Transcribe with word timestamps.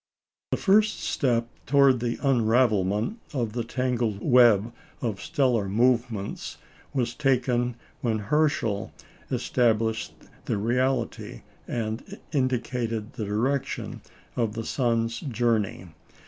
The 0.49 0.57
first 0.57 0.99
step 0.99 1.47
towards 1.67 1.99
the 1.99 2.17
unravelment 2.23 3.17
of 3.35 3.53
the 3.53 3.63
tangled 3.63 4.19
web 4.19 4.73
of 4.99 5.21
stellar 5.21 5.69
movements 5.69 6.57
was 6.91 7.13
taken 7.13 7.75
when 8.01 8.17
Herschel 8.17 8.93
established 9.29 10.15
the 10.45 10.57
reality, 10.57 11.43
and 11.67 12.17
indicated 12.31 13.13
the 13.13 13.25
direction 13.25 14.01
of 14.35 14.53
the 14.53 14.65
sun's 14.65 15.19
journey. 15.19 15.89